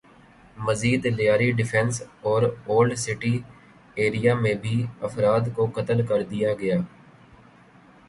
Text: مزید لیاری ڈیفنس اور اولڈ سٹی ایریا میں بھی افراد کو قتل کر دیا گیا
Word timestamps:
مزید 0.57 1.05
لیاری 1.17 1.49
ڈیفنس 1.57 2.01
اور 2.29 2.41
اولڈ 2.65 2.97
سٹی 2.97 3.35
ایریا 4.01 4.33
میں 4.43 4.53
بھی 4.63 4.75
افراد 5.01 5.55
کو 5.55 5.69
قتل 5.75 6.05
کر 6.07 6.23
دیا 6.31 6.53
گیا 6.61 6.77